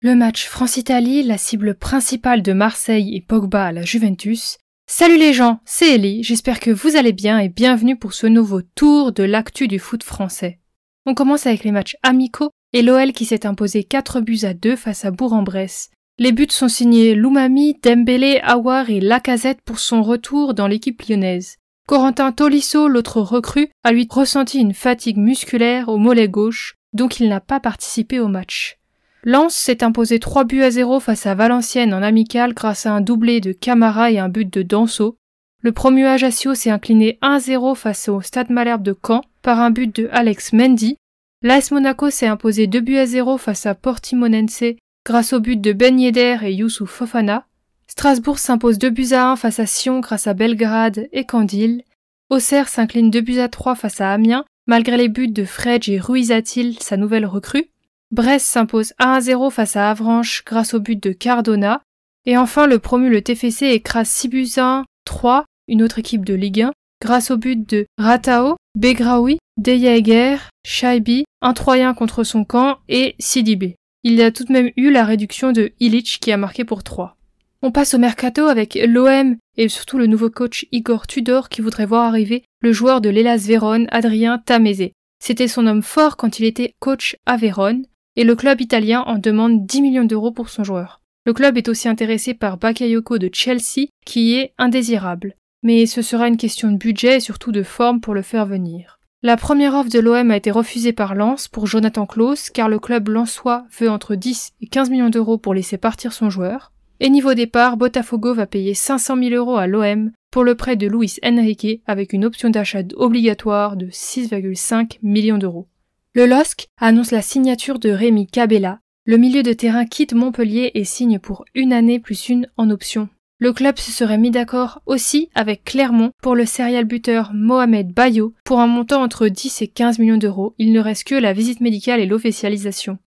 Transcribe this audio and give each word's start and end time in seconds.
Le 0.00 0.14
match 0.14 0.46
France-Italie, 0.46 1.24
la 1.24 1.36
cible 1.36 1.74
principale 1.74 2.42
de 2.42 2.52
Marseille 2.52 3.16
et 3.16 3.20
Pogba 3.20 3.64
à 3.64 3.72
la 3.72 3.82
Juventus. 3.82 4.58
Salut 4.86 5.18
les 5.18 5.32
gens, 5.32 5.58
c'est 5.64 5.94
Ellie, 5.94 6.22
j'espère 6.22 6.60
que 6.60 6.70
vous 6.70 6.94
allez 6.94 7.12
bien 7.12 7.40
et 7.40 7.48
bienvenue 7.48 7.98
pour 7.98 8.12
ce 8.12 8.28
nouveau 8.28 8.62
tour 8.62 9.10
de 9.10 9.24
l'actu 9.24 9.66
du 9.66 9.80
foot 9.80 10.04
français. 10.04 10.60
On 11.06 11.14
commence 11.14 11.46
avec 11.46 11.64
les 11.64 11.72
matchs 11.72 11.96
amicaux 12.04 12.50
et 12.72 12.82
l'OL 12.82 13.12
qui 13.12 13.24
s'est 13.24 13.46
imposé 13.46 13.82
4 13.82 14.20
buts 14.20 14.44
à 14.44 14.54
2 14.54 14.76
face 14.76 15.04
à 15.04 15.10
Bourg-en-Bresse. 15.10 15.90
Les 16.18 16.30
buts 16.30 16.46
sont 16.50 16.68
signés 16.68 17.16
Loumami, 17.16 17.78
Dembélé, 17.82 18.38
Awar 18.44 18.90
et 18.90 19.00
Lacazette 19.00 19.60
pour 19.62 19.80
son 19.80 20.02
retour 20.02 20.54
dans 20.54 20.68
l'équipe 20.68 21.02
lyonnaise. 21.02 21.56
Corentin 21.86 22.32
Tolisso, 22.32 22.88
l'autre 22.88 23.20
recrue, 23.20 23.68
a 23.84 23.92
lui 23.92 24.08
ressenti 24.10 24.58
une 24.58 24.74
fatigue 24.74 25.18
musculaire 25.18 25.88
au 25.88 25.98
mollet 25.98 26.28
gauche, 26.28 26.74
donc 26.92 27.20
il 27.20 27.28
n'a 27.28 27.38
pas 27.38 27.60
participé 27.60 28.18
au 28.18 28.26
match. 28.26 28.78
Lens 29.22 29.54
s'est 29.54 29.84
imposé 29.84 30.18
3 30.18 30.42
buts 30.42 30.62
à 30.62 30.70
0 30.72 30.98
face 30.98 31.26
à 31.26 31.36
Valenciennes 31.36 31.94
en 31.94 32.02
amical 32.02 32.54
grâce 32.54 32.86
à 32.86 32.92
un 32.92 33.00
doublé 33.00 33.40
de 33.40 33.52
Camara 33.52 34.10
et 34.10 34.18
un 34.18 34.28
but 34.28 34.52
de 34.52 34.62
Danso. 34.62 35.16
Le 35.62 35.70
premier 35.70 36.06
Ajaccio 36.06 36.56
s'est 36.56 36.70
incliné 36.70 37.20
1-0 37.22 37.76
face 37.76 38.08
au 38.08 38.20
Stade 38.20 38.50
Malherbe 38.50 38.82
de 38.82 38.96
Caen 39.06 39.22
par 39.42 39.60
un 39.60 39.70
but 39.70 39.94
de 39.94 40.08
Alex 40.10 40.52
Mendy. 40.52 40.96
L'AS 41.42 41.70
Monaco 41.70 42.10
s'est 42.10 42.26
imposé 42.26 42.66
2 42.66 42.80
buts 42.80 42.98
à 42.98 43.06
0 43.06 43.38
face 43.38 43.64
à 43.64 43.76
Portimonense 43.76 44.64
grâce 45.04 45.32
au 45.32 45.38
but 45.38 45.60
de 45.60 45.72
Ben 45.72 46.00
Yedder 46.00 46.38
et 46.42 46.52
Youssouf 46.52 46.90
Fofana. 46.90 47.46
Strasbourg 47.88 48.38
s'impose 48.38 48.78
2 48.78 48.90
buts 48.90 49.12
à 49.12 49.30
1 49.30 49.36
face 49.36 49.60
à 49.60 49.66
Sion 49.66 50.00
grâce 50.00 50.26
à 50.26 50.34
Belgrade 50.34 51.08
et 51.12 51.24
Candil. 51.24 51.82
Auxerre 52.30 52.68
s'incline 52.68 53.10
2 53.10 53.20
buts 53.20 53.38
à 53.38 53.48
3 53.48 53.74
face 53.74 54.00
à 54.00 54.12
Amiens 54.12 54.44
malgré 54.66 54.96
les 54.96 55.08
buts 55.08 55.28
de 55.28 55.44
Fredj 55.44 55.88
et 55.88 56.00
Ruizatil, 56.00 56.76
sa 56.80 56.96
nouvelle 56.96 57.26
recrue. 57.26 57.70
Brest 58.10 58.46
s'impose 58.46 58.92
1-0 59.00 59.50
face 59.50 59.76
à 59.76 59.90
Avranches 59.90 60.44
grâce 60.44 60.74
au 60.74 60.80
but 60.80 61.00
de 61.02 61.12
Cardona. 61.12 61.82
Et 62.24 62.36
enfin, 62.36 62.66
le 62.66 62.78
promu 62.78 63.08
le 63.08 63.22
TFC 63.22 63.66
écrase 63.66 64.08
6 64.08 64.28
buts 64.28 64.48
1, 64.56 64.84
3, 65.04 65.44
une 65.68 65.82
autre 65.82 65.98
équipe 65.98 66.24
de 66.24 66.34
Ligue 66.34 66.62
1, 66.62 66.72
grâce 67.00 67.30
au 67.30 67.36
but 67.36 67.68
de 67.68 67.86
Ratao, 67.98 68.56
Begraoui, 68.76 69.38
Dejaeger, 69.56 70.36
Shaibi, 70.64 71.24
un 71.42 71.52
Troyen 71.52 71.94
contre 71.94 72.24
son 72.24 72.44
camp 72.44 72.78
et 72.88 73.14
Sidibé. 73.18 73.76
Il 74.02 74.14
y 74.14 74.22
a 74.22 74.30
tout 74.30 74.44
de 74.44 74.52
même 74.52 74.70
eu 74.76 74.90
la 74.90 75.04
réduction 75.04 75.52
de 75.52 75.72
Illich 75.80 76.18
qui 76.20 76.32
a 76.32 76.36
marqué 76.36 76.64
pour 76.64 76.82
3. 76.82 77.15
On 77.62 77.70
passe 77.70 77.94
au 77.94 77.98
mercato 77.98 78.46
avec 78.46 78.78
l'OM 78.86 79.36
et 79.56 79.68
surtout 79.68 79.98
le 79.98 80.06
nouveau 80.06 80.30
coach 80.30 80.66
Igor 80.72 81.06
Tudor 81.06 81.48
qui 81.48 81.62
voudrait 81.62 81.86
voir 81.86 82.04
arriver 82.04 82.44
le 82.60 82.72
joueur 82.72 83.00
de 83.00 83.08
l'Elas 83.08 83.44
Vérone, 83.46 83.86
Adrien 83.90 84.38
Tameze. 84.38 84.90
C'était 85.22 85.48
son 85.48 85.66
homme 85.66 85.82
fort 85.82 86.16
quand 86.16 86.38
il 86.38 86.44
était 86.44 86.74
coach 86.80 87.16
à 87.24 87.36
Vérone 87.36 87.86
et 88.16 88.24
le 88.24 88.34
club 88.34 88.60
italien 88.60 89.02
en 89.06 89.18
demande 89.18 89.66
10 89.66 89.82
millions 89.82 90.04
d'euros 90.04 90.32
pour 90.32 90.48
son 90.48 90.64
joueur. 90.64 91.00
Le 91.24 91.32
club 91.32 91.56
est 91.56 91.68
aussi 91.68 91.88
intéressé 91.88 92.34
par 92.34 92.56
Bakayoko 92.56 93.18
de 93.18 93.30
Chelsea, 93.32 93.88
qui 94.04 94.34
est 94.34 94.52
indésirable. 94.58 95.34
Mais 95.62 95.86
ce 95.86 96.02
sera 96.02 96.28
une 96.28 96.36
question 96.36 96.70
de 96.70 96.76
budget 96.76 97.16
et 97.16 97.20
surtout 97.20 97.52
de 97.52 97.62
forme 97.62 98.00
pour 98.00 98.14
le 98.14 98.22
faire 98.22 98.46
venir. 98.46 99.00
La 99.22 99.36
première 99.36 99.74
offre 99.74 99.90
de 99.90 99.98
l'OM 99.98 100.30
a 100.30 100.36
été 100.36 100.50
refusée 100.50 100.92
par 100.92 101.14
Lens 101.14 101.48
pour 101.48 101.66
Jonathan 101.66 102.06
Klaus, 102.06 102.50
car 102.50 102.68
le 102.68 102.78
club 102.78 103.08
lensois 103.08 103.64
veut 103.76 103.90
entre 103.90 104.14
10 104.14 104.52
et 104.60 104.68
15 104.68 104.90
millions 104.90 105.08
d'euros 105.08 105.38
pour 105.38 105.54
laisser 105.54 105.78
partir 105.78 106.12
son 106.12 106.30
joueur. 106.30 106.72
Et 106.98 107.10
niveau 107.10 107.34
départ, 107.34 107.76
Botafogo 107.76 108.34
va 108.34 108.46
payer 108.46 108.74
500 108.74 109.16
000 109.18 109.34
euros 109.34 109.56
à 109.56 109.66
l'OM 109.66 110.12
pour 110.30 110.44
le 110.44 110.54
prêt 110.54 110.76
de 110.76 110.86
Luis 110.86 111.18
Enrique 111.24 111.82
avec 111.86 112.12
une 112.12 112.24
option 112.24 112.50
d'achat 112.50 112.82
obligatoire 112.96 113.76
de 113.76 113.86
6,5 113.86 114.98
millions 115.02 115.38
d'euros. 115.38 115.66
Le 116.14 116.26
LOSC 116.26 116.68
annonce 116.78 117.10
la 117.10 117.20
signature 117.20 117.78
de 117.78 117.90
Rémi 117.90 118.26
Cabella. 118.26 118.80
Le 119.04 119.18
milieu 119.18 119.42
de 119.42 119.52
terrain 119.52 119.84
quitte 119.84 120.14
Montpellier 120.14 120.70
et 120.74 120.84
signe 120.84 121.18
pour 121.18 121.44
une 121.54 121.72
année 121.72 122.00
plus 122.00 122.30
une 122.30 122.48
en 122.56 122.70
option. 122.70 123.08
Le 123.38 123.52
club 123.52 123.76
se 123.76 123.92
serait 123.92 124.16
mis 124.16 124.30
d'accord 124.30 124.80
aussi 124.86 125.28
avec 125.34 125.62
Clermont 125.64 126.12
pour 126.22 126.34
le 126.34 126.46
serial 126.46 126.86
buteur 126.86 127.32
Mohamed 127.34 127.92
Bayo 127.92 128.32
pour 128.44 128.60
un 128.60 128.66
montant 128.66 129.02
entre 129.02 129.28
10 129.28 129.60
et 129.60 129.68
15 129.68 129.98
millions 129.98 130.16
d'euros. 130.16 130.54
Il 130.56 130.72
ne 130.72 130.80
reste 130.80 131.04
que 131.04 131.14
la 131.14 131.34
visite 131.34 131.60
médicale 131.60 132.00
et 132.00 132.06
l'officialisation. 132.06 132.98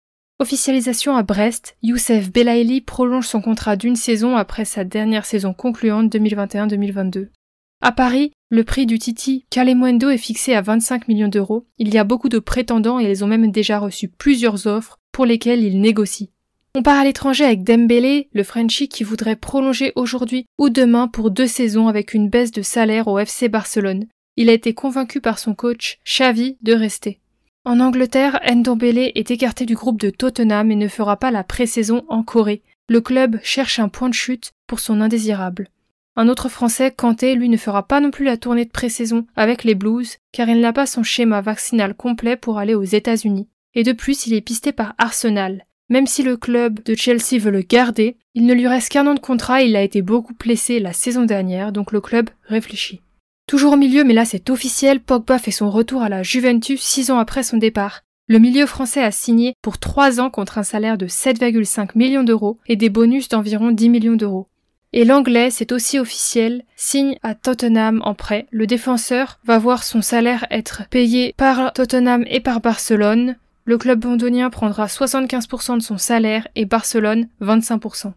Officialisation 0.42 1.18
à 1.18 1.24
Brest, 1.24 1.76
Youssef 1.84 2.32
Belaïli 2.32 2.80
prolonge 2.80 3.28
son 3.28 3.42
contrat 3.42 3.76
d'une 3.76 3.98
saison 3.98 4.38
après 4.38 4.64
sa 4.64 4.86
dernière 4.86 5.26
saison 5.26 5.54
concluante 5.54 6.10
2021-2022. 6.16 7.28
À 7.82 7.92
Paris, 7.92 8.32
le 8.50 8.64
prix 8.64 8.86
du 8.86 9.00
Titi 9.00 9.46
Calemuendo 9.50 10.10
est 10.10 10.18
fixé 10.18 10.54
à 10.54 10.62
25 10.62 11.10
millions 11.10 11.28
d'euros. 11.28 11.68
Il 11.78 11.94
y 11.94 11.98
a 11.98 12.06
beaucoup 12.06 12.30
de 12.30 12.40
prétendants 12.40 13.02
et 13.02 13.12
ils 13.12 13.26
ont 13.26 13.28
même 13.28 13.52
déjà 13.52 13.80
reçu 13.80 14.08
plusieurs 14.08 14.66
offres 14.66 14.98
pour 15.12 15.26
lesquelles 15.26 15.62
ils 15.62 15.82
négocient. 15.82 16.30
On 16.74 16.84
part 16.84 17.00
à 17.00 17.04
l'étranger 17.04 17.44
avec 17.44 17.66
Dembélé, 17.66 18.30
le 18.32 18.44
Frenchie 18.44 18.88
qui 18.88 19.04
voudrait 19.04 19.36
prolonger 19.36 19.92
aujourd'hui 19.98 20.46
ou 20.58 20.70
demain 20.70 21.10
pour 21.10 21.32
deux 21.32 21.48
saisons 21.48 21.90
avec 21.90 22.14
une 22.14 22.30
baisse 22.30 22.52
de 22.52 22.62
salaire 22.62 23.10
au 23.10 23.20
FC 23.20 23.50
Barcelone. 23.50 24.06
Il 24.38 24.50
a 24.50 24.54
été 24.54 24.74
convaincu 24.74 25.20
par 25.20 25.38
son 25.38 25.54
coach, 25.54 26.00
Xavi, 26.06 26.56
de 26.62 26.72
rester. 26.72 27.20
En 27.66 27.82
Angleterre, 27.82 28.40
Ndombele 28.50 29.12
est 29.16 29.32
écarté 29.32 29.66
du 29.66 29.76
groupe 29.76 30.00
de 30.00 30.10
Tottenham 30.10 30.72
et 30.72 30.76
ne 30.76 30.88
fera 30.88 31.18
pas 31.18 31.30
la 31.30 31.44
pré-saison 31.44 32.06
en 32.08 32.24
Corée. 32.24 32.64
Le 32.88 33.02
club 33.02 33.38
cherche 33.44 33.80
un 33.80 33.90
point 33.90 34.10
de 34.10 34.14
chute 34.14 34.54
pour 34.66 34.80
son 34.80 35.02
indésirable. 35.02 35.68
Un 36.16 36.30
autre 36.30 36.50
Français, 36.50 36.92
Kanté, 36.92 37.36
lui 37.36 37.50
ne 37.50 37.58
fera 37.58 37.88
pas 37.88 38.00
non 38.00 38.12
plus 38.12 38.26
la 38.26 38.38
tournée 38.38 38.66
de 38.66 38.72
pré-saison 38.72 39.26
avec 39.36 39.64
les 39.64 39.76
Blues, 39.76 40.18
car 40.32 40.50
il 40.50 40.60
n'a 40.62 40.74
pas 40.74 40.86
son 40.86 41.04
schéma 41.04 41.42
vaccinal 41.42 41.96
complet 41.96 42.38
pour 42.38 42.58
aller 42.58 42.76
aux 42.76 42.84
États-Unis. 42.84 43.48
Et 43.76 43.84
de 43.84 43.92
plus, 43.92 44.26
il 44.26 44.34
est 44.34 44.42
pisté 44.42 44.72
par 44.72 44.96
Arsenal. 44.98 45.66
Même 45.90 46.08
si 46.08 46.24
le 46.24 46.38
club 46.38 46.84
de 46.84 46.96
Chelsea 46.96 47.40
veut 47.40 47.52
le 47.52 47.62
garder, 47.62 48.18
il 48.36 48.46
ne 48.46 48.54
lui 48.54 48.68
reste 48.68 48.90
qu'un 48.90 49.08
an 49.08 49.14
de 49.16 49.20
contrat 49.20 49.62
et 49.64 49.66
il 49.66 49.76
a 49.76 49.84
été 49.84 50.02
beaucoup 50.02 50.34
blessé 50.34 50.80
la 50.80 50.94
saison 50.94 51.26
dernière, 51.26 51.72
donc 51.72 51.92
le 51.92 52.02
club 52.02 52.30
réfléchit. 52.44 53.02
Toujours 53.50 53.74
au 53.74 53.78
milieu, 53.78 54.04
mais 54.04 54.14
là 54.14 54.26
c'est 54.26 54.52
officiel, 54.52 55.00
Pogba 55.00 55.40
fait 55.40 55.50
son 55.50 55.72
retour 55.72 56.04
à 56.04 56.10
la 56.10 56.22
Juventus 56.22 56.80
six 56.84 57.10
ans 57.10 57.18
après 57.18 57.42
son 57.42 57.58
départ. 57.58 58.02
Le 58.28 58.38
milieu 58.38 58.68
français 58.68 59.04
a 59.04 59.10
signé 59.10 59.56
pour 59.64 59.80
trois 59.80 60.20
ans 60.20 60.30
contre 60.30 60.60
un 60.60 60.64
salaire 60.64 61.00
de 61.00 61.08
7,5 61.08 61.94
millions 61.96 62.22
d'euros 62.22 62.60
et 62.68 62.76
des 62.76 62.90
bonus 62.90 63.28
d'environ 63.28 63.72
10 63.72 63.90
millions 63.90 64.16
d'euros. 64.16 64.50
Et 64.94 65.04
l'anglais, 65.04 65.50
c'est 65.50 65.72
aussi 65.72 65.98
officiel, 65.98 66.64
signe 66.76 67.18
à 67.24 67.34
Tottenham 67.34 68.04
en 68.06 68.14
prêt. 68.14 68.46
Le 68.52 68.68
défenseur 68.68 69.40
va 69.46 69.58
voir 69.58 69.84
son 69.84 70.04
salaire 70.04 70.46
être 70.52 70.84
payé 70.92 71.34
par 71.36 71.74
Tottenham 71.74 72.26
et 72.28 72.42
par 72.42 72.62
Barcelone. 72.62 73.36
Le 73.66 73.80
club 73.80 74.04
londonien 74.04 74.52
prendra 74.52 74.86
75% 74.86 75.78
de 75.78 75.82
son 75.82 75.98
salaire 75.98 76.48
et 76.54 76.66
Barcelone 76.66 77.30
25%. 77.42 78.14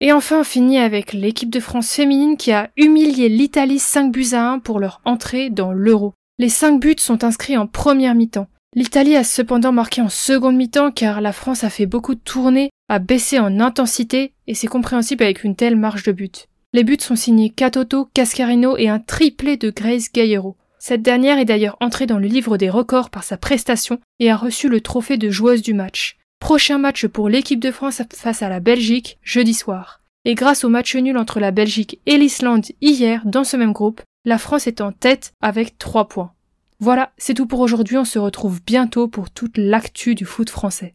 Et 0.00 0.12
enfin, 0.12 0.40
on 0.40 0.44
finit 0.44 0.78
avec 0.78 1.12
l'équipe 1.12 1.50
de 1.50 1.60
France 1.60 1.92
féminine 1.92 2.36
qui 2.36 2.52
a 2.52 2.70
humilié 2.76 3.28
l'Italie 3.28 3.78
5 3.78 4.12
buts 4.12 4.32
à 4.32 4.50
1 4.50 4.58
pour 4.58 4.80
leur 4.80 5.00
entrée 5.04 5.50
dans 5.50 5.72
l'Euro. 5.72 6.14
Les 6.38 6.48
5 6.48 6.80
buts 6.80 6.96
sont 6.98 7.24
inscrits 7.24 7.56
en 7.56 7.66
première 7.66 8.14
mi-temps. 8.14 8.48
L'Italie 8.74 9.14
a 9.14 9.22
cependant 9.22 9.70
marqué 9.70 10.02
en 10.02 10.08
seconde 10.08 10.56
mi-temps 10.56 10.90
car 10.90 11.20
la 11.20 11.32
France 11.32 11.62
a 11.62 11.70
fait 11.70 11.86
beaucoup 11.86 12.16
de 12.16 12.20
tournées, 12.20 12.70
a 12.88 12.98
baissé 12.98 13.38
en 13.38 13.60
intensité 13.60 14.32
et 14.48 14.54
c'est 14.54 14.66
compréhensible 14.66 15.22
avec 15.22 15.44
une 15.44 15.54
telle 15.54 15.76
marge 15.76 16.02
de 16.02 16.12
but. 16.12 16.48
Les 16.72 16.82
buts 16.82 16.96
sont 16.98 17.14
signés 17.14 17.50
Catoto, 17.50 18.08
Cascarino 18.14 18.76
et 18.76 18.88
un 18.88 18.98
triplé 18.98 19.56
de 19.56 19.70
Grace 19.70 20.10
Gayero. 20.12 20.56
Cette 20.80 21.02
dernière 21.02 21.38
est 21.38 21.44
d'ailleurs 21.44 21.76
entrée 21.80 22.06
dans 22.06 22.18
le 22.18 22.26
livre 22.26 22.56
des 22.56 22.68
records 22.68 23.10
par 23.10 23.22
sa 23.22 23.36
prestation 23.36 24.00
et 24.18 24.28
a 24.28 24.36
reçu 24.36 24.68
le 24.68 24.80
trophée 24.80 25.18
de 25.18 25.30
joueuse 25.30 25.62
du 25.62 25.72
match. 25.72 26.18
Prochain 26.44 26.76
match 26.76 27.06
pour 27.06 27.30
l'équipe 27.30 27.58
de 27.58 27.70
France 27.70 28.02
face 28.14 28.42
à 28.42 28.50
la 28.50 28.60
Belgique 28.60 29.18
jeudi 29.22 29.54
soir. 29.54 30.02
Et 30.26 30.34
grâce 30.34 30.62
au 30.62 30.68
match 30.68 30.94
nul 30.94 31.16
entre 31.16 31.40
la 31.40 31.52
Belgique 31.52 32.00
et 32.04 32.18
l'Islande 32.18 32.66
hier 32.82 33.22
dans 33.24 33.44
ce 33.44 33.56
même 33.56 33.72
groupe, 33.72 34.02
la 34.26 34.36
France 34.36 34.66
est 34.66 34.82
en 34.82 34.92
tête 34.92 35.32
avec 35.40 35.78
3 35.78 36.06
points. 36.06 36.34
Voilà, 36.80 37.12
c'est 37.16 37.32
tout 37.32 37.46
pour 37.46 37.60
aujourd'hui, 37.60 37.96
on 37.96 38.04
se 38.04 38.18
retrouve 38.18 38.60
bientôt 38.62 39.08
pour 39.08 39.30
toute 39.30 39.56
l'actu 39.56 40.14
du 40.14 40.26
foot 40.26 40.50
français. 40.50 40.92